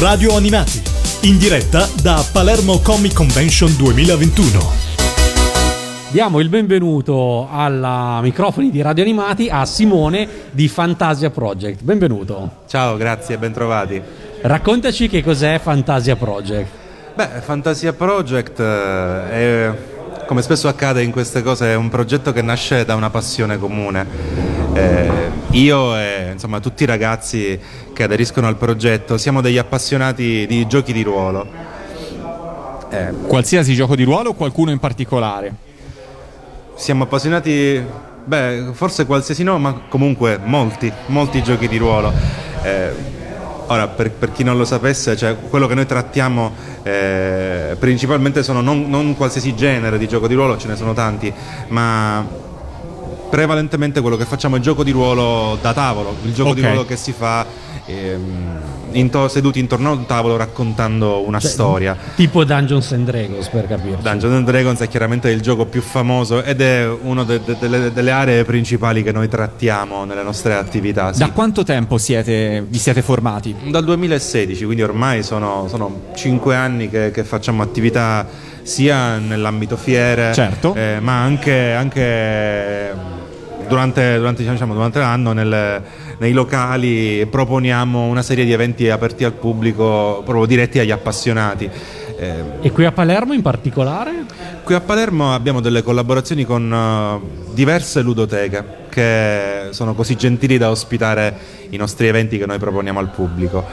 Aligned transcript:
Radio 0.00 0.34
Animati, 0.34 0.82
in 1.28 1.36
diretta 1.36 1.86
da 2.00 2.24
Palermo 2.32 2.78
Comic 2.78 3.12
Convention 3.12 3.76
2021. 3.76 4.58
Diamo 6.08 6.40
il 6.40 6.48
benvenuto 6.48 7.46
alla 7.50 8.18
microfoni 8.22 8.70
di 8.70 8.80
Radio 8.80 9.04
Animati 9.04 9.50
a 9.50 9.66
Simone 9.66 10.26
di 10.52 10.68
Fantasia 10.68 11.28
Project. 11.28 11.82
Benvenuto. 11.82 12.62
Ciao, 12.66 12.96
grazie, 12.96 13.36
bentrovati. 13.36 14.00
Raccontaci 14.40 15.06
che 15.06 15.22
cos'è 15.22 15.58
Fantasia 15.58 16.16
Project. 16.16 16.68
Beh, 17.14 17.28
Fantasia 17.42 17.92
Project 17.92 18.58
eh, 18.58 19.30
è, 19.30 19.72
come 20.24 20.40
spesso 20.40 20.66
accade 20.66 21.02
in 21.02 21.10
queste 21.10 21.42
cose, 21.42 21.72
è 21.72 21.74
un 21.74 21.90
progetto 21.90 22.32
che 22.32 22.40
nasce 22.40 22.86
da 22.86 22.94
una 22.94 23.10
passione 23.10 23.58
comune. 23.58 24.49
Eh, 24.80 25.10
io 25.50 25.96
e 25.96 26.30
insomma, 26.32 26.60
tutti 26.60 26.84
i 26.84 26.86
ragazzi 26.86 27.58
che 27.92 28.02
aderiscono 28.02 28.46
al 28.46 28.56
progetto 28.56 29.18
siamo 29.18 29.40
degli 29.40 29.58
appassionati 29.58 30.46
di 30.46 30.66
giochi 30.66 30.92
di 30.92 31.02
ruolo. 31.02 31.46
Eh, 32.88 33.12
Qualsiasi 33.26 33.74
gioco 33.74 33.94
di 33.94 34.04
ruolo 34.04 34.30
o 34.30 34.34
qualcuno 34.34 34.70
in 34.70 34.78
particolare? 34.78 35.54
Siamo 36.74 37.04
appassionati, 37.04 37.84
beh, 38.24 38.70
forse 38.72 39.04
qualsiasi 39.04 39.42
no, 39.42 39.58
ma 39.58 39.82
comunque 39.88 40.38
molti, 40.42 40.90
molti 41.06 41.42
giochi 41.42 41.68
di 41.68 41.76
ruolo. 41.76 42.12
Eh, 42.62 43.18
Ora, 43.70 43.86
per, 43.86 44.10
per, 44.10 44.32
chi 44.32 44.42
non 44.42 44.56
lo 44.56 44.64
sapesse, 44.64 45.16
cioè, 45.16 45.36
quello 45.48 45.68
che 45.68 45.74
noi 45.74 45.86
trattiamo 45.86 46.52
eh, 46.82 47.76
principalmente 47.78 48.42
sono 48.42 48.60
non, 48.60 48.90
non, 48.90 49.14
qualsiasi 49.14 49.54
genere 49.54 49.96
di 49.96 50.08
gioco 50.08 50.26
di 50.26 50.34
ruolo, 50.34 50.58
ce 50.58 50.66
ne 50.66 50.74
sono 50.74 50.92
tanti, 50.92 51.32
ma 51.68 52.26
prevalentemente 53.30 54.00
quello 54.00 54.16
che 54.16 54.24
facciamo 54.24 54.56
è 54.56 54.60
gioco 54.60 54.82
di 54.82 54.90
ruolo 54.90 55.56
da 55.60 55.72
tavolo, 55.72 56.16
il 56.24 56.34
gioco 56.34 56.50
okay. 56.50 56.62
di 56.62 56.68
ruolo 56.68 56.84
che 56.84 56.96
si 56.96 57.12
fa 57.12 57.46
ehm, 57.86 58.60
into, 58.92 59.28
seduti 59.28 59.58
intorno 59.58 59.90
a 59.90 59.92
un 59.92 60.06
tavolo 60.06 60.36
raccontando 60.36 61.24
una 61.26 61.38
cioè, 61.38 61.50
storia. 61.50 61.96
Tipo 62.14 62.44
Dungeons 62.44 62.92
and 62.92 63.06
Dragons 63.06 63.48
per 63.48 63.66
capire. 63.66 63.98
Dungeons 64.00 64.34
and 64.34 64.46
Dragons 64.46 64.80
è 64.80 64.88
chiaramente 64.88 65.30
il 65.30 65.40
gioco 65.40 65.66
più 65.66 65.80
famoso 65.80 66.42
ed 66.42 66.60
è 66.60 66.88
una 66.88 67.24
de, 67.24 67.40
de, 67.44 67.56
de, 67.58 67.92
delle 67.92 68.10
aree 68.10 68.44
principali 68.44 69.02
che 69.02 69.12
noi 69.12 69.28
trattiamo 69.28 70.04
nelle 70.04 70.22
nostre 70.22 70.54
attività. 70.54 71.12
Sì. 71.12 71.20
Da 71.20 71.30
quanto 71.30 71.62
tempo 71.62 71.98
siete, 71.98 72.64
vi 72.66 72.78
siete 72.78 73.02
formati? 73.02 73.54
Dal 73.68 73.84
2016, 73.84 74.64
quindi 74.64 74.82
ormai 74.82 75.22
sono, 75.22 75.66
sono 75.68 76.08
5 76.14 76.54
anni 76.54 76.88
che, 76.88 77.10
che 77.10 77.24
facciamo 77.24 77.62
attività 77.62 78.26
sia 78.62 79.18
nell'ambito 79.18 79.76
fiere, 79.76 80.32
certo. 80.34 80.74
eh, 80.74 80.98
ma 81.00 81.22
anche, 81.22 81.72
anche 81.72 83.18
durante, 83.70 84.16
durante, 84.16 84.42
diciamo, 84.42 84.74
durante 84.74 84.98
l'anno 84.98 85.32
nel, 85.32 85.82
nei 86.18 86.32
locali 86.32 87.24
proponiamo 87.26 88.06
una 88.06 88.22
serie 88.22 88.44
di 88.44 88.52
eventi 88.52 88.90
aperti 88.90 89.22
al 89.22 89.32
pubblico 89.32 90.22
proprio 90.24 90.44
diretti 90.44 90.80
agli 90.80 90.90
appassionati. 90.90 91.70
Eh, 92.18 92.42
e 92.60 92.70
qui 92.72 92.84
a 92.84 92.92
Palermo 92.92 93.32
in 93.32 93.40
particolare? 93.40 94.24
Qui 94.64 94.74
a 94.74 94.80
Palermo 94.80 95.32
abbiamo 95.32 95.60
delle 95.60 95.82
collaborazioni 95.82 96.44
con 96.44 96.70
uh, 96.70 97.54
diverse 97.54 98.02
ludoteche 98.02 98.78
che 98.90 99.68
sono 99.70 99.94
così 99.94 100.16
gentili 100.16 100.58
da 100.58 100.70
ospitare 100.70 101.34
i 101.70 101.76
nostri 101.76 102.08
eventi 102.08 102.36
che 102.36 102.46
noi 102.46 102.58
proponiamo 102.58 102.98
al 102.98 103.10
pubblico. 103.10 103.64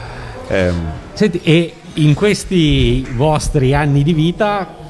Eh, 0.47 0.71
Senti, 1.13 1.41
e 1.43 1.73
in 1.95 2.13
questi 2.13 3.05
vostri 3.15 3.73
anni 3.73 4.03
di 4.03 4.13
vita 4.13 4.85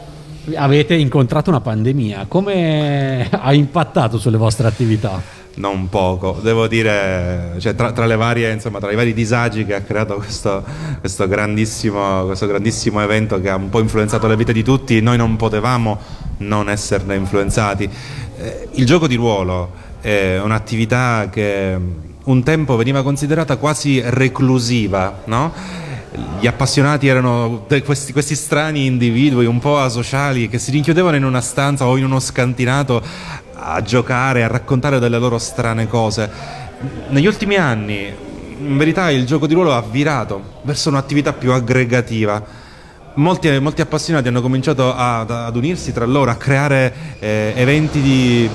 avete 0.56 0.96
incontrato 0.96 1.50
una 1.50 1.62
pandemia, 1.62 2.26
come 2.28 3.28
ha 3.30 3.54
impattato 3.54 4.18
sulle 4.18 4.38
vostre 4.38 4.68
attività? 4.68 5.22
Non 5.56 5.90
poco, 5.90 6.40
devo 6.42 6.68
dire, 6.68 7.56
cioè, 7.58 7.74
tra, 7.74 7.92
tra, 7.92 8.16
varie, 8.16 8.52
insomma, 8.52 8.80
tra, 8.80 8.92
i 8.92 8.96
vari 8.96 9.14
disagi 9.14 9.66
che 9.66 9.74
ha 9.74 9.82
creato 9.82 10.16
questo, 10.16 10.64
questo, 11.00 11.28
grandissimo, 11.28 12.26
questo 12.26 12.46
grandissimo 12.46 13.02
evento 13.02 13.42
che 13.42 13.50
ha 13.50 13.56
un 13.56 13.70
po' 13.70 13.80
influenzato 13.80 14.28
le 14.28 14.36
vite 14.36 14.54
di 14.54 14.64
tutti, 14.64 15.02
noi 15.02 15.18
non 15.18 15.36
potevamo 15.36 16.00
non 16.40 16.70
esserne 16.70 17.16
influenzati. 17.16 17.90
Eh, 18.38 18.68
il 18.74 18.86
gioco 18.86 19.08
di 19.08 19.16
ruolo 19.16 19.72
è 20.00 20.40
un'attività 20.40 21.28
che 21.32 21.76
un 22.24 22.44
tempo 22.44 22.76
veniva 22.76 23.02
considerata 23.02 23.58
quasi 23.58 24.00
reclusiva, 24.04 25.22
no? 25.26 25.52
Gli 26.40 26.48
appassionati 26.48 27.08
erano 27.08 27.66
questi, 27.84 28.12
questi, 28.12 28.36
strani 28.36 28.86
individui 28.86 29.46
un 29.46 29.60
po' 29.60 29.80
asociali 29.80 30.50
che 30.50 30.60
si 30.60 30.72
rinchiudevano 30.72 31.16
in 31.16 31.24
una 31.24 31.42
stanza 31.42 31.86
o 31.86 31.98
in 31.98 32.06
uno 32.06 32.20
scantinato 32.20 33.02
a 33.54 33.82
giocare, 33.82 34.44
a 34.44 34.48
raccontare 34.48 35.00
delle 35.00 35.18
loro 35.18 35.38
strane 35.38 35.88
cose. 35.88 36.30
Negli 37.10 37.26
ultimi 37.26 37.56
anni, 37.56 38.14
in 38.60 38.78
verità, 38.78 39.10
il 39.10 39.26
gioco 39.26 39.48
di 39.48 39.54
ruolo 39.54 39.74
ha 39.74 39.82
virato 39.82 40.60
verso 40.64 40.90
un'attività 40.90 41.34
più 41.34 41.52
aggregativa. 41.52 42.66
Molti, 43.16 43.58
molti 43.60 43.82
appassionati 43.82 44.28
hanno 44.28 44.42
cominciato 44.42 44.94
ad, 44.94 45.32
ad, 45.32 45.56
unirsi 45.56 45.92
tra 45.92 46.06
loro, 46.06 46.30
a 46.30 46.36
creare 46.36 46.94
eh, 47.20 47.54
eventi 47.56 48.00
di, 48.00 48.50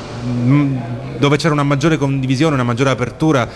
dove 1.18 1.36
c'era 1.36 1.52
una 1.52 1.64
maggiore 1.64 1.96
condivisione, 1.98 2.54
una 2.54 2.62
maggiore 2.62 2.90
apertura 2.90 3.48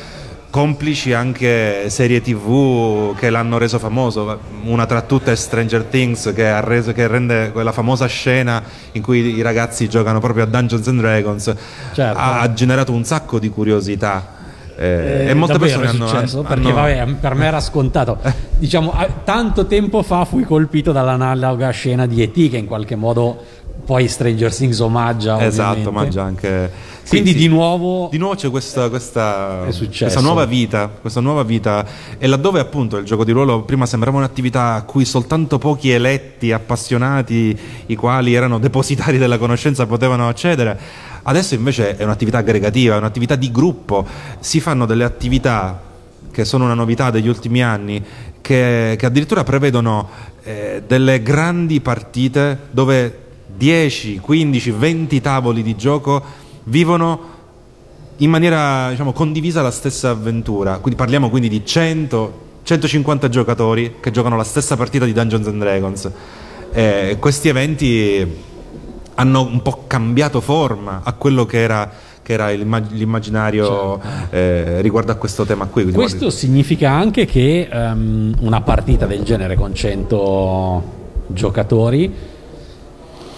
complici 0.57 1.13
anche 1.13 1.91
serie 1.91 2.23
tv 2.23 3.15
che 3.15 3.29
l'hanno 3.29 3.59
reso 3.59 3.79
famoso, 3.79 4.39
una 4.65 4.87
tra 4.87 5.03
tutte 5.03 5.33
è 5.33 5.37
Stranger 5.37 5.85
Things 5.85 6.33
che, 6.35 6.59
reso, 6.63 6.93
che, 6.93 7.07
rende 7.07 7.53
quella 7.53 7.73
famosa 7.73 8.07
scena 8.07 8.63
in 8.93 9.03
cui 9.03 9.37
i 9.37 9.43
ragazzi 9.43 9.87
giocano 9.87 10.19
proprio 10.19 10.45
a 10.45 10.47
Dungeons 10.47 10.89
and 10.89 11.01
Dragons, 11.01 11.55
certo. 11.93 12.19
ha, 12.19 12.51
generato 12.55 12.91
un 12.93 13.05
sacco 13.05 13.39
di 13.39 13.51
curiosità. 13.51 14.33
Eh, 14.79 15.27
eh, 15.27 15.29
e 15.29 15.35
molte 15.35 15.59
persone 15.59 15.89
hanno, 15.89 16.07
successo, 16.07 16.39
hanno, 16.39 16.49
perché 16.49 16.73
vabbè, 16.73 17.07
per 17.21 17.35
me 17.35 17.45
era 17.45 17.61
scontato. 17.61 18.19
diciamo, 18.57 18.95
tanto 19.25 19.67
tempo 19.67 20.03
fa 20.03 20.25
fui 20.25 20.45
colpito 20.45 20.91
dall'analoga 20.91 21.69
scena 21.69 22.07
di 22.07 22.23
ET 22.23 22.33
che 22.33 22.57
in 22.57 22.65
qualche 22.65 22.97
modo 22.97 23.45
poi 23.85 24.09
Stranger 24.09 24.55
Things 24.55 24.81
omaggia. 24.81 25.45
Esatto, 25.45 25.89
omaggia 25.89 26.23
anche. 26.23 26.71
Sì, 27.03 27.11
Quindi 27.11 27.31
sì. 27.31 27.37
di 27.37 27.49
nuovo. 27.49 28.09
Di 28.11 28.19
nuovo 28.19 28.35
c'è 28.35 28.51
questa, 28.51 28.89
questa, 28.89 29.63
questa, 29.69 30.21
nuova 30.21 30.45
vita, 30.45 30.89
questa 30.89 31.21
nuova 31.21 31.45
vita. 31.45 31.87
E 32.19 32.27
laddove 32.27 32.59
appunto 32.59 32.97
il 32.97 33.05
gioco 33.05 33.25
di 33.25 33.31
ruolo 33.31 33.63
prima 33.63 33.87
sembrava 33.87 34.17
un'attività 34.17 34.75
a 34.75 34.83
cui 34.83 35.05
soltanto 35.05 35.59
pochi 35.59 35.91
eletti, 35.91 36.51
appassionati, 36.51 37.57
i 37.87 37.95
quali 37.95 38.35
erano 38.35 38.59
depositari 38.59 39.19
della 39.19 39.39
conoscenza, 39.39 39.87
potevano 39.87 40.29
accedere. 40.29 40.77
Adesso 41.23 41.55
invece 41.55 41.97
è 41.97 42.03
un'attività 42.03 42.39
aggregativa, 42.39 42.97
è 42.97 42.99
un'attività 42.99 43.37
di 43.37 43.53
gruppo. 43.53 44.05
Si 44.41 44.59
fanno 44.59 44.85
delle 44.85 45.05
attività 45.05 45.81
che 46.33 46.45
sono 46.45 46.65
una 46.65 46.75
novità 46.75 47.11
degli 47.11 47.29
ultimi 47.29 47.63
anni, 47.63 48.03
che, 48.41 48.97
che 48.99 49.07
addirittura 49.07 49.45
prevedono 49.45 50.09
eh, 50.43 50.83
delle 50.87 51.23
grandi 51.23 51.81
partite 51.81 52.59
dove 52.73 53.26
10, 53.57 54.19
15, 54.19 54.71
20 54.71 55.21
tavoli 55.21 55.63
di 55.63 55.77
gioco 55.77 56.23
vivono 56.65 57.35
in 58.19 58.31
maniera 58.31 58.91
diciamo, 58.91 59.13
condivisa 59.13 59.63
la 59.63 59.71
stessa 59.71 60.11
avventura. 60.11 60.79
Quindi 60.79 60.99
parliamo 60.99 61.29
quindi 61.29 61.49
di 61.49 61.65
100, 61.65 62.45
150 62.63 63.29
giocatori 63.29 63.97
che 64.01 64.11
giocano 64.11 64.37
la 64.37 64.45
stessa 64.45 64.77
partita 64.77 65.05
di 65.05 65.13
Dungeons 65.13 65.47
and 65.47 65.61
Dragons. 65.61 66.11
Eh, 66.73 67.17
questi 67.19 67.49
eventi 67.49 68.45
hanno 69.15 69.43
un 69.43 69.63
po' 69.63 69.85
cambiato 69.87 70.41
forma 70.41 71.01
a 71.03 71.13
quello 71.15 71.47
che 71.47 71.61
era, 71.63 71.91
che 72.23 72.33
era 72.33 72.51
l'immaginario 72.51 74.01
certo. 74.03 74.35
eh, 74.35 74.81
riguardo 74.83 75.13
a 75.13 75.15
questo 75.15 75.45
tema 75.45 75.65
qui. 75.67 75.83
Quindi 75.83 76.01
questo 76.01 76.19
guarda... 76.19 76.37
significa 76.37 76.91
anche 76.91 77.25
che 77.25 77.69
um, 77.71 78.35
una 78.41 78.61
partita 78.61 79.07
del 79.07 79.23
genere 79.23 79.57
con 79.57 79.75
100 79.75 80.95
giocatori 81.29 82.35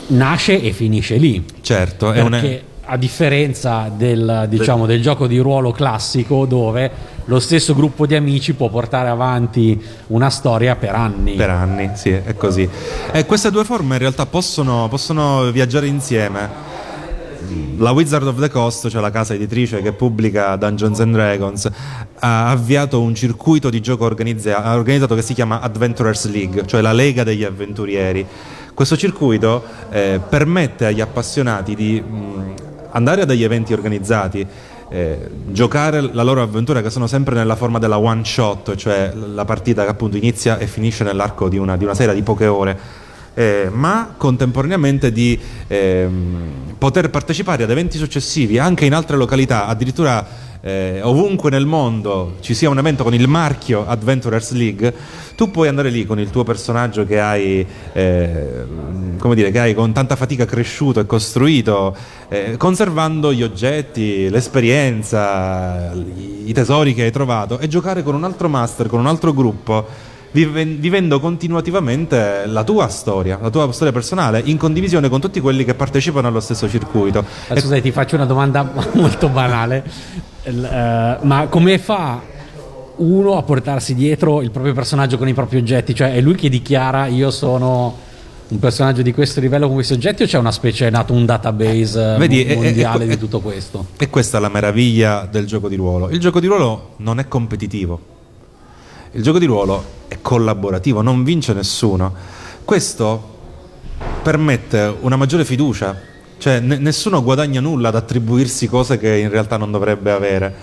nasce 0.09 0.61
e 0.61 0.73
finisce 0.73 1.17
lì. 1.17 1.45
Certo, 1.61 2.11
perché 2.11 2.23
una... 2.27 2.93
a 2.93 2.97
differenza 2.97 3.91
del, 3.95 4.47
diciamo, 4.49 4.87
del 4.87 5.03
gioco 5.03 5.27
di 5.27 5.39
ruolo 5.39 5.73
classico 5.73 6.47
dove 6.47 7.17
lo 7.25 7.41
stesso 7.41 7.75
gruppo 7.75 8.07
di 8.07 8.15
amici 8.15 8.55
può 8.55 8.71
portare 8.71 9.09
avanti 9.09 9.81
una 10.09 10.31
storia 10.31 10.77
per 10.77 10.95
anni. 10.95 11.35
Per 11.35 11.51
anni, 11.51 11.91
sì, 11.95 12.11
è 12.11 12.35
così. 12.35 12.69
E 13.13 13.27
queste 13.27 13.51
due 13.51 13.65
forme 13.65 13.95
in 13.95 14.01
realtà 14.01 14.25
possono, 14.27 14.87
possono 14.89 15.51
viaggiare 15.51 15.87
insieme. 15.87 16.77
La 17.77 17.93
Wizard 17.93 18.27
of 18.27 18.41
the 18.41 18.51
Coast, 18.51 18.89
cioè 18.89 19.01
la 19.01 19.11
casa 19.11 19.35
editrice 19.35 19.81
che 19.81 19.93
pubblica 19.93 20.57
Dungeons 20.57 21.01
and 21.01 21.13
Dragons, 21.13 21.71
ha 22.19 22.51
avviato 22.51 23.01
un 23.01 23.15
circuito 23.15 23.71
di 23.71 23.81
gioco 23.81 24.05
organizzato 24.05 25.15
che 25.15 25.23
si 25.23 25.35
chiama 25.35 25.61
Adventurers 25.61 26.31
League, 26.31 26.67
cioè 26.67 26.81
la 26.81 26.93
Lega 26.93 27.25
degli 27.25 27.45
Avventurieri 27.45 28.27
questo 28.79 28.97
circuito 28.97 29.65
eh, 29.91 30.21
permette 30.29 30.87
agli 30.87 31.01
appassionati 31.01 31.75
di 31.75 32.01
mh, 32.01 32.55
andare 32.91 33.23
a 33.23 33.25
degli 33.25 33.43
eventi 33.43 33.73
organizzati, 33.73 34.47
eh, 34.89 35.31
giocare 35.49 36.01
la 36.01 36.23
loro 36.23 36.43
avventura 36.43 36.81
che 36.81 36.89
sono 36.89 37.09
sempre 37.09 37.35
nella 37.35 37.57
forma 37.57 37.81
della 37.81 37.99
one 37.99 38.25
shot, 38.25 38.77
cioè 38.77 39.13
la 39.15 39.45
partita 39.45 39.83
che 39.83 39.91
appunto 39.91 40.17
inizia 40.17 40.59
e 40.59 40.69
finisce 40.69 41.03
nell'arco 41.03 41.49
di 41.49 41.59
una, 41.59 41.77
di 41.77 41.83
una 41.83 41.95
sera 41.95 42.13
di 42.13 42.23
poche 42.23 42.47
ore. 42.47 42.79
Eh, 43.35 43.69
ma 43.73 44.15
contemporaneamente 44.17 45.11
di 45.11 45.37
eh, 45.67 46.09
poter 46.79 47.11
partecipare 47.11 47.65
ad 47.65 47.71
eventi 47.71 47.99
successivi 47.99 48.61
anche 48.61 48.85
in 48.85 48.95
altre 48.95 49.17
località, 49.17 49.67
addirittura 49.67 50.25
eh, 50.61 51.01
ovunque 51.03 51.51
nel 51.51 51.67
mondo 51.67 52.37
ci 52.41 52.55
sia 52.55 52.69
un 52.69 52.79
evento 52.79 53.05
con 53.05 53.15
il 53.15 53.29
marchio 53.29 53.87
Adventurers 53.87 54.53
League, 54.53 54.95
tu 55.37 55.51
puoi 55.51 55.69
andare 55.69 55.91
lì 55.91 56.05
con 56.05 56.19
il 56.19 56.31
tuo 56.31 56.45
personaggio 56.45 57.05
che 57.05 57.21
hai, 57.21 57.65
eh, 57.93 58.65
come 59.19 59.35
dire, 59.35 59.51
che 59.51 59.61
hai 59.61 59.75
con 59.75 59.93
tanta 59.93 60.17
fatica 60.17 60.45
cresciuto 60.45 61.01
e 61.01 61.07
costruito, 61.07 61.97
eh, 62.29 62.57
conservando 62.57 63.33
gli 63.33 63.43
oggetti, 63.43 64.29
l'esperienza, 64.29 65.93
i 65.93 66.53
tesori 66.53 66.95
che 66.95 67.03
hai 67.03 67.13
trovato 67.13 67.59
e 67.59 67.69
giocare 67.69 68.03
con 68.03 68.15
un 68.15 68.25
altro 68.25 68.49
master, 68.49 68.89
con 68.89 69.01
un 69.01 69.07
altro 69.07 69.33
gruppo 69.33 70.17
vivendo 70.31 71.21
continuativamente 71.21 72.45
la 72.47 72.63
tua 72.63 72.89
storia, 72.89 73.39
la 73.41 73.51
tua 73.51 73.73
storia 73.73 73.93
personale, 73.93 74.43
in 74.45 74.59
condivisione 74.59 75.09
con 75.09 75.21
tutti 75.21 75.41
quelli 75.41 75.65
che 75.65 75.75
partecipano 75.75 76.29
allo 76.29 76.41
stesso 76.41 76.69
circuito. 76.69 77.25
Scusate, 77.49 77.81
ti 77.81 77.93
faccio 77.93 78.17
una 78.17 78.27
domanda 78.27 78.71
molto 78.93 79.29
banale, 79.29 79.85
uh, 80.55 81.27
ma 81.27 81.47
come 81.49 81.79
fa 81.79 82.21
uno 82.97 83.37
a 83.37 83.43
portarsi 83.43 83.95
dietro 83.95 84.43
il 84.43 84.51
proprio 84.51 84.73
personaggio 84.75 85.19
con 85.19 85.29
i 85.29 85.35
propri 85.35 85.59
oggetti? 85.59 85.95
Cioè 85.95 86.15
è 86.15 86.21
lui 86.21 86.35
che 86.35 86.49
dichiara 86.49 87.07
io 87.07 87.31
sono 87.31 88.07
un 88.49 88.59
personaggio 88.59 89.03
di 89.03 89.13
questo 89.13 89.41
livello 89.41 89.67
con 89.67 89.75
questi 89.75 89.93
oggetti 89.93 90.23
o 90.23 90.27
c'è 90.27 90.39
una 90.39 90.53
specie, 90.53 90.87
è 90.87 90.91
nato 90.91 91.13
un 91.13 91.27
database 91.27 92.17
Vedi, 92.19 92.45
mondiale 92.47 93.05
è, 93.05 93.09
è, 93.09 93.11
è, 93.11 93.15
di 93.15 93.19
tutto 93.19 93.41
questo? 93.41 93.87
E 93.99 94.09
questa 94.09 94.39
è 94.39 94.41
la 94.41 94.49
meraviglia 94.49 95.29
del 95.31 95.47
gioco 95.47 95.69
di 95.69 95.77
ruolo. 95.77 96.09
Il 96.11 96.21
gioco 96.21 96.41
di 96.41 96.47
ruolo 96.47 96.95
non 96.97 97.19
è 97.19 97.29
competitivo 97.29 98.17
il 99.13 99.23
gioco 99.23 99.39
di 99.39 99.47
ruolo 99.47 99.97
è 100.09 100.19
collaborativo, 100.21 101.03
non 101.03 101.25
vince 101.25 101.53
nessuno. 101.53 102.15
Questo 102.65 103.37
permette 104.23 104.95
una 105.01 105.17
maggiore 105.17 105.45
fiducia, 105.45 105.99
cioè 106.39 106.61
n- 106.61 106.79
nessuno 106.81 107.23
guadagna 107.23 107.61
nulla 107.61 107.89
ad 107.89 107.97
attribuirsi 107.97 108.69
cose 108.69 108.99
che 108.99 109.17
in 109.17 109.29
realtà 109.29 109.57
non 109.57 109.71
dovrebbe 109.71 110.11
avere. 110.11 110.55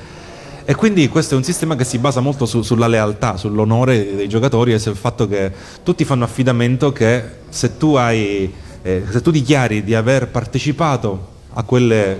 E 0.65 0.73
quindi 0.73 1.07
questo 1.09 1.35
è 1.35 1.37
un 1.37 1.43
sistema 1.43 1.75
che 1.75 1.83
si 1.83 1.99
basa 1.99 2.21
molto 2.21 2.45
su, 2.45 2.63
sulla 2.63 2.87
lealtà, 2.87 3.37
sull'onore 3.37 4.15
dei 4.15 4.27
giocatori 4.27 4.73
e 4.73 4.79
sul 4.79 4.95
fatto 4.95 5.27
che 5.27 5.51
tutti 5.83 6.03
fanno 6.03 6.23
affidamento 6.23 6.91
che 6.91 7.23
se 7.49 7.77
tu, 7.77 7.93
hai, 7.93 8.51
eh, 8.81 9.03
se 9.09 9.21
tu 9.21 9.29
dichiari 9.29 9.83
di 9.83 9.93
aver 9.93 10.29
partecipato 10.29 11.33
a 11.53 11.63
quelle 11.63 12.19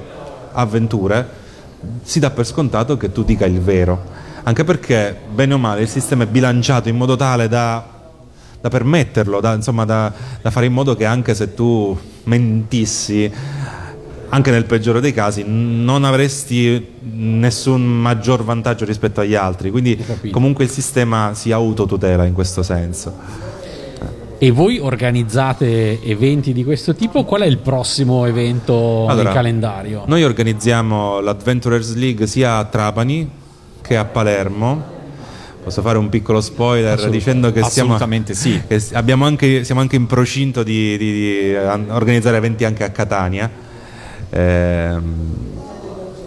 avventure, 0.52 1.44
si 2.04 2.20
dà 2.20 2.30
per 2.30 2.46
scontato 2.46 2.98
che 2.98 3.12
tu 3.12 3.24
dica 3.24 3.46
il 3.46 3.60
vero 3.60 4.14
anche 4.48 4.64
perché, 4.64 5.18
bene 5.34 5.56
o 5.56 5.58
male, 5.58 5.82
il 5.82 5.90
sistema 5.90 6.24
è 6.24 6.28
bilanciato 6.28 6.88
in 6.88 6.96
modo 6.96 7.16
tale 7.16 7.48
da, 7.48 7.84
da 8.66 8.70
permetterlo, 8.70 9.40
da, 9.42 9.54
insomma, 9.54 9.86
da, 9.86 10.12
da 10.42 10.50
fare 10.50 10.66
in 10.66 10.74
modo 10.74 10.96
che 10.96 11.06
anche 11.06 11.36
se 11.36 11.54
tu 11.54 11.96
mentissi, 12.24 13.32
anche 14.30 14.50
nel 14.50 14.66
peggiore 14.66 15.02
dei 15.02 15.14
casi, 15.14 15.44
non 15.46 16.04
avresti 16.04 16.94
nessun 17.14 17.86
maggior 17.86 18.44
vantaggio 18.44 18.84
rispetto 18.84 19.22
agli 19.22 19.36
altri. 19.36 19.70
Quindi 19.70 20.04
comunque 20.32 20.64
il 20.64 20.72
sistema 20.72 21.36
si 21.36 21.52
autotutela 21.52 22.26
in 22.26 22.34
questo 22.34 22.64
senso. 22.64 23.54
E 24.40 24.50
voi 24.50 24.80
organizzate 24.80 26.02
eventi 26.02 26.52
di 26.52 26.64
questo 26.64 26.96
tipo? 26.96 27.24
Qual 27.24 27.42
è 27.42 27.46
il 27.46 27.60
prossimo 27.60 28.26
evento 28.26 29.06
allora, 29.08 29.26
nel 29.26 29.34
calendario? 29.34 30.04
Noi 30.08 30.24
organizziamo 30.24 31.20
l'Adventurers 31.20 31.94
League 31.94 32.26
sia 32.26 32.58
a 32.58 32.66
Trapani 32.66 33.30
che 33.82 33.96
a 33.96 34.06
Palermo. 34.06 34.94
Posso 35.66 35.82
fare 35.82 35.98
un 35.98 36.10
piccolo 36.10 36.42
spoiler 36.42 36.94
Assolut- 36.94 37.12
dicendo 37.12 37.52
che, 37.52 37.64
siamo, 37.64 37.98
sì. 38.24 38.62
che 38.68 38.80
anche, 39.26 39.64
siamo 39.64 39.82
anche 39.82 39.96
in 39.96 40.06
procinto 40.06 40.62
di, 40.62 40.96
di, 40.96 41.12
di, 41.12 41.56
organizzare 41.56 42.38
eventi 42.38 42.66
anche 42.66 42.84
a 42.84 42.90
Catania. 42.92 43.50
Eh, 44.30 44.96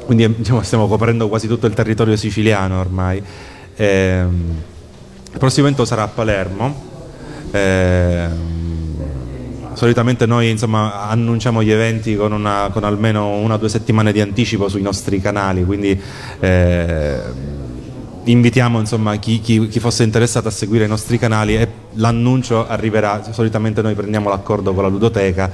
quindi 0.07 0.35
diciamo, 0.39 0.61
stiamo 0.63 0.89
coprendo 0.89 1.29
quasi 1.29 1.47
tutto 1.47 1.69
il 1.69 1.73
territorio 1.73 2.17
siciliano 2.17 2.81
ormai. 2.81 3.23
Eh, 3.77 4.25
il 5.31 5.39
prossimo 5.39 5.67
evento 5.67 5.85
sarà 5.85 6.03
a 6.03 6.09
Palermo. 6.09 6.87
Eh, 7.53 8.27
solitamente 9.75 10.27
noi 10.27 10.51
insomma, 10.51 11.09
annunciamo 11.09 11.63
gli 11.63 11.71
eventi 11.71 12.17
con, 12.17 12.33
una, 12.33 12.71
con, 12.73 12.83
almeno 12.83 13.37
una 13.37 13.55
o 13.55 13.57
due 13.57 13.69
settimane 13.69 14.11
di 14.11 14.21
anticipo 14.21 14.69
sui 14.69 14.83
nostri 14.83 15.21
canali, 15.21 15.65
quindi 15.65 15.97
eh, 16.41 17.21
invitiamo 18.31 18.79
insomma, 18.79 19.17
chi, 19.17 19.41
chi, 19.41 19.69
chi, 19.69 19.81
fosse 19.81 20.03
interessato 20.03 20.49
a 20.49 20.51
seguire 20.51 20.85
i 20.85 20.89
nostri 20.89 21.19
canali 21.19 21.57
e 21.57 21.69
l'annuncio 21.95 22.67
arriverà, 22.67 23.23
solitamente 23.33 23.83
noi 23.83 23.95
prendiamo 23.95 24.29
l'accordo 24.29 24.73
con 24.75 24.83
la 24.83 24.89
ludoteca, 24.89 25.51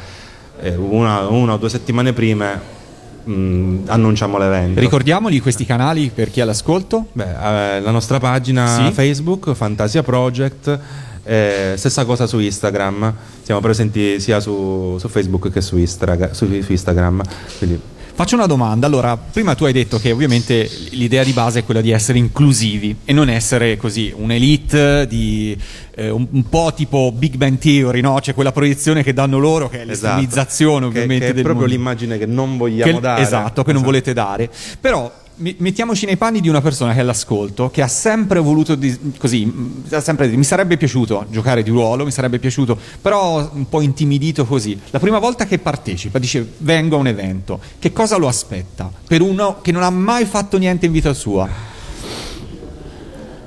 eh, 0.60 0.74
una, 0.76 1.28
una 1.28 1.54
o 1.54 1.56
due 1.56 1.68
settimane 1.68 2.12
prima 2.12 2.82
Mm, 3.28 3.84
annunciamo 3.86 4.36
l'evento. 4.36 4.80
Ricordiamoli 4.80 5.40
questi 5.40 5.64
canali 5.64 6.10
per 6.14 6.30
chi 6.30 6.40
è 6.40 6.42
all'ascolto? 6.42 7.06
Beh, 7.12 7.76
eh, 7.76 7.80
la 7.80 7.90
nostra 7.90 8.18
pagina 8.18 8.66
sì. 8.66 8.92
Facebook, 8.92 9.54
Fantasia 9.54 10.02
Project, 10.02 10.78
eh, 11.24 11.72
stessa 11.76 12.04
cosa 12.04 12.26
su 12.26 12.38
Instagram, 12.38 13.14
siamo 13.42 13.60
presenti 13.60 14.20
sia 14.20 14.40
su, 14.40 14.96
su 14.98 15.08
Facebook 15.08 15.50
che 15.50 15.62
su, 15.62 15.78
Istra, 15.78 16.34
su, 16.34 16.46
su 16.60 16.72
Instagram. 16.72 17.22
Quindi. 17.58 17.80
Faccio 18.16 18.36
una 18.36 18.46
domanda, 18.46 18.86
allora, 18.86 19.16
prima 19.16 19.56
tu 19.56 19.64
hai 19.64 19.72
detto 19.72 19.98
che 19.98 20.12
ovviamente 20.12 20.70
l'idea 20.90 21.24
di 21.24 21.32
base 21.32 21.58
è 21.58 21.64
quella 21.64 21.80
di 21.80 21.90
essere 21.90 22.16
inclusivi 22.16 22.98
e 23.04 23.12
non 23.12 23.28
essere 23.28 23.76
così 23.76 24.12
un'elite 24.14 25.08
di 25.08 25.58
eh, 25.96 26.10
un, 26.10 26.24
un, 26.30 26.48
po' 26.48 26.72
tipo 26.76 27.10
Big 27.10 27.34
Bang 27.34 27.58
Theory, 27.58 28.00
no? 28.00 28.16
C'è 28.20 28.32
quella 28.32 28.52
proiezione 28.52 29.02
che 29.02 29.12
danno 29.12 29.38
loro 29.38 29.68
che 29.68 29.78
è 29.78 29.90
esatto. 29.90 30.20
l'estremizzazione 30.20 30.86
ovviamente 30.86 31.26
che, 31.26 31.32
che 31.32 31.40
è 31.40 31.42
proprio 31.42 31.66
mondo. 31.66 31.74
l'immagine 31.74 32.16
che 32.16 32.26
non 32.26 32.56
vogliamo 32.56 32.92
che, 32.92 33.00
dare. 33.00 33.20
Esatto, 33.20 33.42
che 33.42 33.50
esatto. 33.60 33.72
non 33.72 33.82
volete 33.82 34.12
dare. 34.12 34.48
Però 34.80 35.12
mettiamoci 35.36 36.06
nei 36.06 36.16
panni 36.16 36.40
di 36.40 36.48
una 36.48 36.60
persona 36.60 36.92
che 36.92 36.98
è 36.98 37.00
all'ascolto, 37.00 37.70
che 37.70 37.82
ha 37.82 37.88
sempre 37.88 38.38
voluto 38.38 38.74
di, 38.74 38.96
così, 39.18 39.82
ha 39.90 40.00
sempre 40.00 40.28
mi 40.28 40.44
sarebbe 40.44 40.76
piaciuto 40.76 41.26
giocare 41.30 41.62
di 41.62 41.70
ruolo, 41.70 42.04
mi 42.04 42.10
sarebbe 42.10 42.38
piaciuto, 42.38 42.78
però 43.00 43.50
un 43.52 43.68
po' 43.68 43.80
intimidito 43.80 44.44
così. 44.44 44.78
La 44.90 44.98
prima 44.98 45.18
volta 45.18 45.46
che 45.46 45.58
partecipa, 45.58 46.18
dice 46.18 46.46
vengo 46.58 46.96
a 46.96 46.98
un 46.98 47.08
evento, 47.08 47.60
che 47.78 47.92
cosa 47.92 48.16
lo 48.16 48.28
aspetta? 48.28 48.90
Per 49.06 49.20
uno 49.20 49.60
che 49.60 49.72
non 49.72 49.82
ha 49.82 49.90
mai 49.90 50.24
fatto 50.24 50.58
niente 50.58 50.86
in 50.86 50.92
vita 50.92 51.12
sua. 51.12 51.72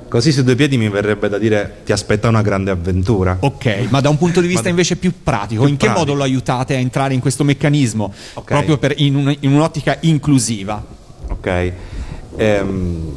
Così 0.08 0.32
su 0.32 0.42
due 0.42 0.54
piedi 0.54 0.78
mi 0.78 0.88
verrebbe 0.88 1.28
da 1.28 1.36
dire 1.36 1.80
ti 1.84 1.92
aspetta 1.92 2.28
una 2.28 2.40
grande 2.40 2.70
avventura. 2.70 3.36
Ok, 3.40 3.88
ma 3.90 4.00
da 4.00 4.08
un 4.08 4.16
punto 4.16 4.40
di 4.40 4.46
vista 4.46 4.70
invece 4.70 4.96
più 4.96 5.12
pratico, 5.22 5.62
più 5.62 5.70
in 5.70 5.76
pratico. 5.76 6.00
che 6.00 6.06
modo 6.06 6.14
lo 6.14 6.22
aiutate 6.22 6.74
a 6.74 6.78
entrare 6.78 7.12
in 7.12 7.20
questo 7.20 7.44
meccanismo 7.44 8.12
okay. 8.34 8.56
proprio 8.56 8.78
per, 8.78 8.94
in, 8.96 9.16
un, 9.16 9.36
in 9.40 9.52
un'ottica 9.52 9.98
inclusiva? 10.00 10.96
Ok? 11.38 11.72
Ehm, 12.36 13.12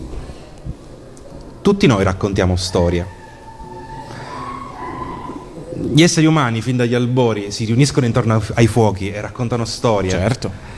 tutti 1.61 1.87
noi 1.87 2.03
raccontiamo 2.03 2.55
storie. 2.55 3.19
Gli 5.93 6.03
esseri 6.03 6.25
umani, 6.25 6.61
fin 6.61 6.77
dagli 6.77 6.93
albori, 6.93 7.51
si 7.51 7.65
riuniscono 7.65 8.05
intorno 8.05 8.41
ai 8.53 8.67
fuochi 8.67 9.11
e 9.11 9.19
raccontano 9.19 9.65
storie. 9.65 10.09
Certo. 10.09 10.69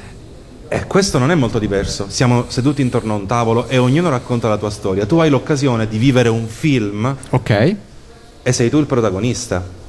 E 0.67 0.88
questo 0.88 1.19
non 1.19 1.29
è 1.29 1.35
molto 1.35 1.59
diverso. 1.59 2.05
Siamo 2.09 2.45
seduti 2.47 2.81
intorno 2.81 3.13
a 3.13 3.17
un 3.17 3.27
tavolo 3.27 3.67
e 3.67 3.77
ognuno 3.77 4.09
racconta 4.09 4.47
la 4.47 4.57
tua 4.57 4.71
storia. 4.71 5.05
Tu 5.05 5.17
hai 5.19 5.29
l'occasione 5.29 5.88
di 5.88 5.97
vivere 5.97 6.29
un 6.29 6.47
film. 6.47 7.15
Ok. 7.29 7.75
E 8.41 8.51
sei 8.51 8.69
tu 8.69 8.79
il 8.79 8.85
protagonista. 8.85 9.82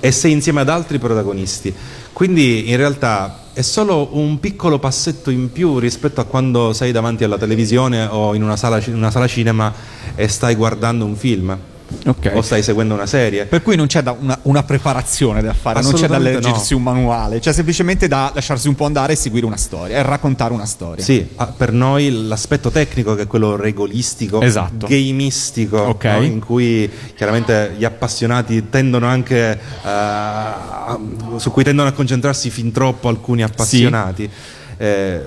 E 0.00 0.12
sei 0.12 0.32
insieme 0.32 0.60
ad 0.60 0.68
altri 0.68 0.98
protagonisti. 0.98 1.74
Quindi 2.12 2.70
in 2.70 2.76
realtà 2.76 3.44
è 3.52 3.62
solo 3.62 4.10
un 4.12 4.38
piccolo 4.38 4.78
passetto 4.78 5.30
in 5.30 5.50
più 5.50 5.78
rispetto 5.78 6.20
a 6.20 6.24
quando 6.24 6.72
sei 6.72 6.92
davanti 6.92 7.24
alla 7.24 7.38
televisione 7.38 8.04
o 8.04 8.34
in 8.34 8.42
una 8.42 8.56
sala, 8.56 8.82
una 8.88 9.10
sala 9.10 9.26
cinema 9.26 9.72
e 10.14 10.28
stai 10.28 10.54
guardando 10.54 11.04
un 11.04 11.16
film. 11.16 11.58
Okay. 12.04 12.36
o 12.36 12.42
stai 12.42 12.62
seguendo 12.62 12.94
una 12.94 13.06
serie. 13.06 13.46
Per 13.46 13.62
cui 13.62 13.76
non 13.76 13.86
c'è 13.86 14.02
una, 14.18 14.38
una, 14.42 14.62
preparazione 14.62 15.42
da 15.42 15.52
fare, 15.52 15.80
non 15.82 15.92
c'è 15.92 16.06
da 16.06 16.18
leggersi 16.18 16.72
no. 16.72 16.78
un 16.78 16.82
manuale, 16.84 17.38
c'è 17.40 17.52
semplicemente 17.52 18.08
da 18.08 18.30
lasciarsi 18.34 18.68
un 18.68 18.74
po' 18.74 18.84
andare 18.84 19.14
e 19.14 19.16
seguire 19.16 19.46
una 19.46 19.56
storia 19.56 19.96
e 19.96 20.02
raccontare 20.02 20.52
una 20.52 20.66
storia. 20.66 21.02
Sì, 21.02 21.26
per 21.56 21.72
noi 21.72 22.26
l'aspetto 22.26 22.70
tecnico 22.70 23.14
che 23.14 23.22
è 23.22 23.26
quello 23.26 23.56
regolistico, 23.56 24.40
esatto. 24.40 24.86
gamistico, 24.86 25.80
okay. 25.80 26.18
no? 26.18 26.24
in 26.24 26.40
cui 26.40 26.90
chiaramente 27.14 27.74
gli 27.76 27.84
appassionati 27.84 28.68
tendono 28.68 29.06
anche 29.06 29.58
uh, 29.82 31.38
su 31.38 31.50
cui 31.50 31.64
tendono 31.64 31.88
a 31.88 31.92
concentrarsi 31.92 32.50
fin 32.50 32.72
troppo 32.72 33.08
alcuni 33.08 33.42
appassionati. 33.42 34.28
Sì. 34.30 34.84
Eh, 34.84 35.20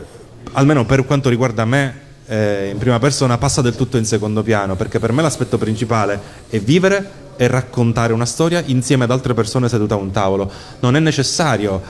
almeno 0.53 0.85
per 0.85 1.05
quanto 1.05 1.29
riguarda 1.29 1.65
me 1.65 2.07
eh, 2.29 2.69
in 2.71 2.77
prima 2.77 2.99
persona 2.99 3.39
passa 3.39 3.61
del 3.61 3.75
tutto 3.75 3.97
in 3.97 4.05
secondo 4.05 4.43
piano, 4.43 4.75
perché 4.75 4.99
per 4.99 5.11
me 5.11 5.23
l'aspetto 5.23 5.57
principale 5.57 6.19
è 6.47 6.59
vivere 6.59 7.27
e 7.35 7.47
raccontare 7.47 8.13
una 8.13 8.25
storia 8.25 8.61
insieme 8.65 9.05
ad 9.05 9.11
altre 9.11 9.33
persone 9.33 9.67
sedute 9.67 9.93
a 9.93 9.97
un 9.97 10.11
tavolo. 10.11 10.51
Non 10.81 10.95
è 10.95 10.99
necessario 10.99 11.81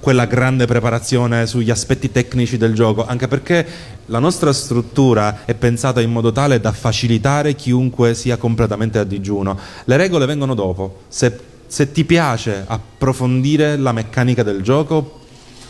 quella 0.00 0.24
grande 0.24 0.66
preparazione 0.66 1.46
sugli 1.46 1.70
aspetti 1.70 2.10
tecnici 2.10 2.56
del 2.56 2.72
gioco, 2.72 3.04
anche 3.06 3.28
perché 3.28 3.66
la 4.06 4.18
nostra 4.18 4.52
struttura 4.52 5.44
è 5.44 5.54
pensata 5.54 6.00
in 6.00 6.10
modo 6.10 6.32
tale 6.32 6.58
da 6.58 6.72
facilitare 6.72 7.54
chiunque 7.54 8.14
sia 8.14 8.36
completamente 8.36 8.98
a 8.98 9.04
digiuno. 9.04 9.58
Le 9.84 9.96
regole 9.96 10.24
vengono 10.24 10.54
dopo. 10.54 11.00
Se, 11.08 11.38
se 11.66 11.92
ti 11.92 12.04
piace 12.04 12.64
approfondire 12.66 13.76
la 13.76 13.92
meccanica 13.92 14.42
del 14.42 14.62
gioco, 14.62 15.15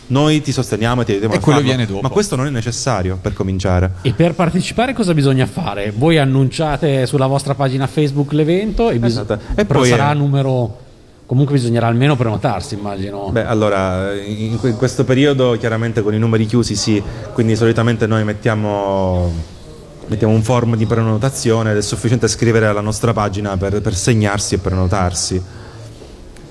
noi 0.07 0.41
ti 0.41 0.51
sosteniamo 0.51 1.01
e 1.01 1.05
ti 1.05 1.11
aiutiamo 1.11 1.35
e 1.35 1.37
a 1.37 1.41
quello 1.41 1.59
farlo. 1.59 1.73
viene 1.75 1.89
dopo. 1.89 2.01
Ma 2.01 2.09
questo 2.09 2.35
non 2.35 2.45
è 2.45 2.49
necessario 2.49 3.17
per 3.21 3.33
cominciare. 3.33 3.91
E 4.01 4.13
per 4.13 4.33
partecipare 4.33 4.93
cosa 4.93 5.13
bisogna 5.13 5.45
fare? 5.45 5.91
Voi 5.95 6.17
annunciate 6.17 7.05
sulla 7.05 7.27
vostra 7.27 7.55
pagina 7.55 7.87
Facebook 7.87 8.31
l'evento 8.31 8.89
e, 8.89 8.99
bis- 8.99 9.11
Esatto. 9.11 9.39
E 9.55 9.65
però 9.65 9.79
poi 9.79 9.89
sarà 9.89 10.11
è- 10.11 10.15
numero 10.15 10.85
comunque 11.25 11.55
bisognerà 11.55 11.87
almeno 11.87 12.15
prenotarsi, 12.15 12.75
immagino. 12.75 13.29
Beh, 13.31 13.45
allora, 13.45 14.13
in, 14.15 14.57
in 14.61 14.77
questo 14.77 15.03
periodo 15.03 15.57
chiaramente 15.59 16.01
con 16.01 16.13
i 16.13 16.17
numeri 16.19 16.45
chiusi 16.45 16.75
sì, 16.75 17.03
quindi 17.33 17.57
solitamente 17.57 18.07
noi 18.07 18.23
mettiamo, 18.23 19.29
mettiamo 20.07 20.33
un 20.33 20.41
form 20.41 20.77
di 20.77 20.85
prenotazione 20.85 21.71
ed 21.71 21.77
è 21.77 21.81
sufficiente 21.81 22.29
scrivere 22.29 22.67
alla 22.67 22.79
nostra 22.79 23.11
pagina 23.11 23.57
per, 23.57 23.81
per 23.81 23.93
segnarsi 23.93 24.55
e 24.55 24.57
prenotarsi. 24.59 25.43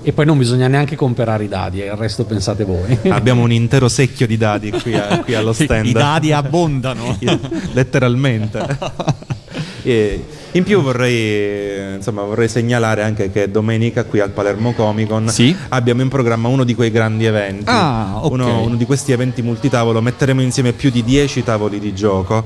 E 0.07 0.13
poi 0.13 0.25
non 0.25 0.37
bisogna 0.37 0.69
neanche 0.69 0.95
comprare 0.95 1.43
i 1.43 1.47
dadi, 1.49 1.79
il 1.79 1.91
resto 1.91 2.23
pensate 2.23 2.63
voi. 2.63 2.97
Abbiamo 3.11 3.41
un 3.41 3.51
intero 3.51 3.89
secchio 3.89 4.25
di 4.25 4.37
dadi 4.37 4.71
qui, 4.71 4.95
a- 4.95 5.19
qui 5.19 5.35
allo 5.35 5.51
stand. 5.51 5.85
I 5.85 5.91
dadi 5.91 6.31
abbondano. 6.31 7.17
letteralmente. 7.73 8.65
E 9.83 10.23
in 10.51 10.63
più 10.63 10.81
vorrei, 10.81 11.95
insomma, 11.95 12.21
vorrei 12.23 12.47
segnalare 12.49 13.03
anche 13.03 13.31
che 13.31 13.49
domenica 13.49 14.03
qui 14.03 14.19
al 14.19 14.29
Palermo 14.31 14.73
Comic 14.73 15.07
Con 15.07 15.29
Sì. 15.29 15.55
abbiamo 15.69 16.01
in 16.01 16.09
programma 16.09 16.47
uno 16.49 16.63
di 16.65 16.75
quei 16.75 16.91
grandi 16.91 17.25
eventi. 17.25 17.63
Ah, 17.67 18.17
ok. 18.21 18.31
uno, 18.31 18.61
uno 18.63 18.75
di 18.75 18.85
questi 18.85 19.13
eventi 19.13 19.41
multitavolo. 19.41 20.01
Metteremo 20.01 20.41
insieme 20.41 20.73
più 20.73 20.89
di 20.89 21.03
10 21.03 21.43
tavoli 21.43 21.79
di 21.79 21.93
gioco 21.93 22.45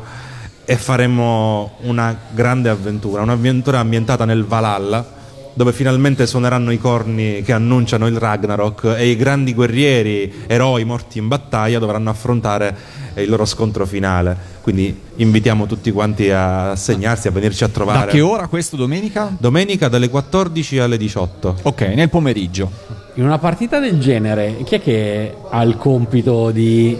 e 0.66 0.76
faremo 0.78 1.74
una 1.82 2.16
grande 2.32 2.70
avventura, 2.70 3.22
un'avventura 3.24 3.80
ambientata 3.80 4.24
nel 4.26 4.46
Valhalla 4.46 5.20
dove 5.54 5.74
finalmente 5.74 6.26
suoneranno 6.26 6.72
i 6.72 6.78
corni 6.80 7.42
che 7.42 7.52
annunciano 7.52 8.08
il 8.08 8.18
Ragnarok 8.18 8.96
e 8.98 9.08
i 9.10 9.16
grandi 9.16 9.54
guerrieri, 9.54 10.32
eroi 10.48 10.84
morti 10.86 11.18
in 11.18 11.28
battaglia 11.28 11.78
dovranno 11.80 12.10
affrontare 12.10 12.76
il 13.16 13.30
loro 13.30 13.46
scontro 13.46 13.86
finale. 13.86 14.36
Quindi 14.62 14.98
invitiamo 15.16 15.66
tutti 15.66 15.92
quanti 15.92 16.30
a 16.32 16.76
segnarsi, 16.76 17.28
a 17.28 17.32
venirci 17.32 17.64
a 17.64 17.68
Da 17.68 17.74
trovare. 17.74 18.12
che 18.12 18.22
ora 18.22 18.48
questo 18.48 18.76
domenica? 18.78 19.36
Domenica 19.38 19.88
dalle 19.90 20.10
14 20.10 20.80
alle 20.80 20.98
18. 20.98 21.58
Ok, 21.64 21.82
nel 21.96 22.10
pomeriggio. 22.10 22.72
In 23.16 23.24
una 23.26 23.38
partita 23.40 23.80
del 23.80 24.00
genere, 24.00 24.58
chi 24.64 24.76
è 24.76 24.82
che 24.82 25.34
ha 25.50 25.62
il 25.64 25.76
compito 25.76 26.52
di 26.52 26.98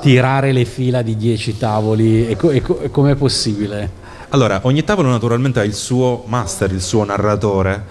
tirare 0.00 0.52
le 0.52 0.64
fila 0.64 1.02
di 1.02 1.16
10 1.16 1.58
tavoli 1.58 2.28
e, 2.28 2.36
co- 2.36 2.50
e 2.52 2.60
co- 2.62 2.80
e 2.80 2.90
com'è 2.90 3.16
possibile? 3.16 3.97
Allora, 4.30 4.60
ogni 4.64 4.84
tavolo 4.84 5.08
naturalmente 5.08 5.60
ha 5.60 5.64
il 5.64 5.72
suo 5.74 6.24
master, 6.26 6.70
il 6.72 6.82
suo 6.82 7.02
narratore, 7.02 7.84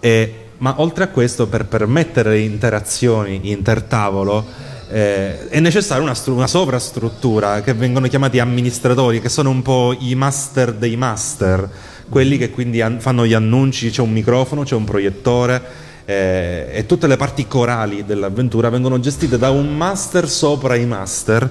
e- 0.00 0.34
ma 0.58 0.74
oltre 0.78 1.04
a 1.04 1.08
questo, 1.08 1.46
per 1.46 1.64
permettere 1.64 2.38
interazioni 2.40 3.50
intertavolo, 3.50 4.44
eh, 4.90 5.48
è 5.48 5.58
necessaria 5.60 6.02
una, 6.02 6.12
stru- 6.14 6.36
una 6.36 6.46
sovrastruttura 6.46 7.62
che 7.62 7.72
vengono 7.72 8.08
chiamati 8.08 8.38
amministratori, 8.38 9.22
che 9.22 9.30
sono 9.30 9.48
un 9.48 9.62
po' 9.62 9.96
i 9.98 10.14
master 10.14 10.74
dei 10.74 10.96
master, 10.96 11.66
quelli 12.10 12.36
che 12.36 12.50
quindi 12.50 12.82
an- 12.82 13.00
fanno 13.00 13.24
gli 13.24 13.32
annunci, 13.32 13.88
c'è 13.88 14.02
un 14.02 14.12
microfono, 14.12 14.64
c'è 14.64 14.74
un 14.74 14.84
proiettore. 14.84 15.88
eh, 16.06 16.66
e 16.72 16.86
tutte 16.86 17.06
le 17.06 17.16
parti 17.16 17.46
corali 17.46 18.04
dell'avventura 18.04 18.68
vengono 18.68 18.98
gestite 18.98 19.38
da 19.38 19.50
un 19.50 19.76
master 19.76 20.28
sopra 20.28 20.74
i 20.74 20.84
master 20.84 21.48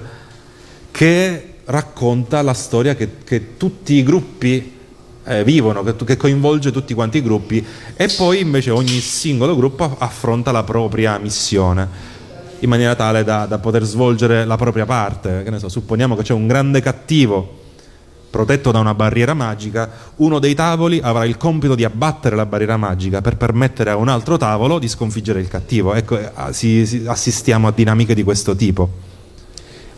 che 0.90 1.49
racconta 1.70 2.42
la 2.42 2.54
storia 2.54 2.94
che, 2.94 3.18
che 3.24 3.56
tutti 3.56 3.94
i 3.94 4.02
gruppi 4.02 4.78
eh, 5.24 5.44
vivono, 5.44 5.82
che, 5.82 5.94
che 5.96 6.16
coinvolge 6.16 6.70
tutti 6.70 6.94
quanti 6.94 7.18
i 7.18 7.22
gruppi 7.22 7.64
e 7.94 8.08
poi 8.16 8.40
invece 8.40 8.70
ogni 8.70 8.98
singolo 9.00 9.56
gruppo 9.56 9.96
affronta 9.98 10.50
la 10.50 10.64
propria 10.64 11.18
missione 11.18 12.18
in 12.60 12.68
maniera 12.68 12.94
tale 12.94 13.24
da, 13.24 13.46
da 13.46 13.58
poter 13.58 13.84
svolgere 13.84 14.44
la 14.44 14.56
propria 14.56 14.84
parte. 14.84 15.42
Che 15.42 15.58
so, 15.58 15.68
supponiamo 15.68 16.16
che 16.16 16.22
c'è 16.22 16.34
un 16.34 16.46
grande 16.46 16.80
cattivo 16.80 17.58
protetto 18.30 18.70
da 18.70 18.78
una 18.78 18.94
barriera 18.94 19.34
magica, 19.34 19.90
uno 20.16 20.38
dei 20.38 20.54
tavoli 20.54 21.00
avrà 21.02 21.24
il 21.24 21.36
compito 21.36 21.74
di 21.74 21.84
abbattere 21.84 22.36
la 22.36 22.46
barriera 22.46 22.76
magica 22.76 23.20
per 23.20 23.36
permettere 23.36 23.90
a 23.90 23.96
un 23.96 24.08
altro 24.08 24.36
tavolo 24.36 24.78
di 24.78 24.88
sconfiggere 24.88 25.40
il 25.40 25.48
cattivo. 25.48 25.94
Ecco, 25.94 26.18
eh, 26.18 26.30
si- 26.52 26.86
si- 26.86 27.02
assistiamo 27.06 27.66
a 27.66 27.72
dinamiche 27.72 28.14
di 28.14 28.22
questo 28.22 28.54
tipo. 28.54 29.09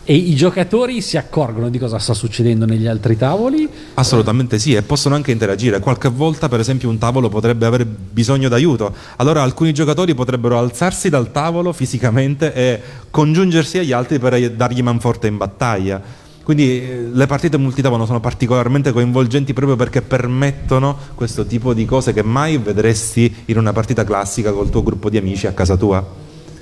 E 0.05 0.15
i 0.15 0.35
giocatori 0.35 0.99
si 0.99 1.15
accorgono 1.15 1.69
di 1.69 1.79
cosa 1.79 1.97
sta 1.97 2.13
succedendo 2.13 2.65
negli 2.65 2.87
altri 2.87 3.15
tavoli? 3.15 3.69
Assolutamente 3.93 4.59
sì, 4.59 4.73
e 4.73 4.81
possono 4.81 5.15
anche 5.15 5.31
interagire. 5.31 5.79
Qualche 5.79 6.09
volta, 6.09 6.49
per 6.49 6.59
esempio, 6.59 6.89
un 6.89 6.97
tavolo 6.97 7.29
potrebbe 7.29 7.65
avere 7.65 7.85
bisogno 7.85 8.49
d'aiuto. 8.49 8.93
Allora 9.15 9.43
alcuni 9.43 9.71
giocatori 9.71 10.13
potrebbero 10.13 10.57
alzarsi 10.57 11.09
dal 11.09 11.31
tavolo 11.31 11.71
fisicamente 11.71 12.53
e 12.53 12.81
congiungersi 13.09 13.77
agli 13.77 13.93
altri 13.93 14.19
per 14.19 14.51
dargli 14.51 14.81
manforte 14.81 15.27
in 15.27 15.37
battaglia. 15.37 16.01
Quindi 16.43 16.81
eh, 16.81 17.07
le 17.09 17.25
partite 17.25 17.55
multitavolo 17.55 18.05
sono 18.05 18.19
particolarmente 18.19 18.91
coinvolgenti 18.91 19.53
proprio 19.53 19.77
perché 19.77 20.01
permettono 20.01 20.97
questo 21.15 21.45
tipo 21.45 21.73
di 21.73 21.85
cose 21.85 22.11
che 22.11 22.23
mai 22.23 22.57
vedresti 22.57 23.33
in 23.45 23.57
una 23.57 23.71
partita 23.71 24.03
classica 24.03 24.51
col 24.51 24.69
tuo 24.69 24.83
gruppo 24.83 25.09
di 25.09 25.15
amici 25.15 25.47
a 25.47 25.53
casa 25.53 25.77
tua. 25.77 26.05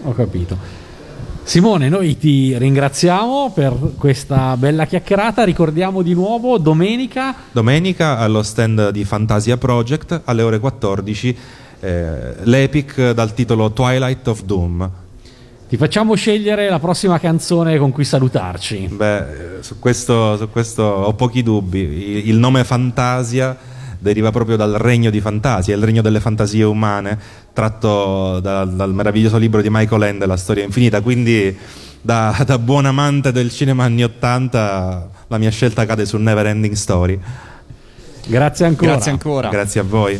Ho 0.04 0.14
capito. 0.14 0.91
Simone, 1.44 1.90
noi 1.90 2.18
ti 2.18 2.58
ringraziamo 2.58 3.52
per 3.54 3.74
questa 3.98 4.56
bella 4.56 4.86
chiacchierata. 4.86 5.44
Ricordiamo 5.44 6.02
di 6.02 6.14
nuovo 6.14 6.58
domenica 6.58 7.36
Domenica 7.52 8.20
allo 8.20 8.42
stand 8.44 8.92
di 8.92 9.04
Fantasia 9.04 9.58
Project 9.58 10.22
alle 10.26 10.44
ore 10.44 10.60
14 10.60 11.38
eh, 11.82 12.36
l'Epic 12.44 13.12
dal 13.12 13.34
titolo 13.34 13.72
Twilight 13.72 14.28
of 14.28 14.44
Doom. 14.44 14.90
ti 15.68 15.78
facciamo 15.78 16.14
scegliere 16.14 16.70
la 16.70 16.80
prossima 16.80 17.20
canzone 17.20 17.78
con 17.78 17.92
cui 17.92 18.06
salutarci. 18.06 18.88
Beh, 18.92 19.18
eh, 19.18 19.64
su 19.64 19.80
questo, 19.80 20.38
su 20.38 20.50
questo 20.50 20.84
ho 20.84 21.14
pochi 21.14 21.44
dubbi. 21.44 22.28
Il 22.30 22.38
nome 22.38 22.64
Fantasia 22.64 23.58
deriva 24.02 24.32
proprio 24.32 24.56
dal 24.58 24.74
regno 24.74 25.12
di 25.12 25.22
fantasia, 25.22 25.76
il 25.76 25.84
regno 25.84 26.02
delle 26.02 26.20
fantasie 26.20 26.64
umane, 26.64 27.18
tratto 27.54 28.40
da- 28.40 28.66
dal 28.66 28.94
meraviglioso 28.94 29.38
libro 29.38 29.62
di 29.62 29.70
Michael 29.70 30.02
Ende, 30.04 30.26
La 30.26 30.38
storia 30.38 30.64
infinita. 30.64 31.02
Quindi, 31.02 31.56
da, 32.02 32.36
da 32.44 32.58
buon 32.58 32.88
amante 32.88 33.32
del 33.32 33.52
cinema 33.52 33.84
anni 33.84 34.04
80, 34.04 35.10
la 35.28 35.38
mia 35.38 35.52
scelta 35.52 35.86
cade 35.86 36.06
su 36.06 36.18
Never 36.18 36.48
Ending 36.48 36.74
Story. 36.74 37.20
Grazie 38.26 38.66
ancora. 38.66 38.92
Grazie 38.94 39.12
ancora. 39.12 39.50
Grazie 39.50 39.80
a 39.82 39.84
voi. 39.84 40.20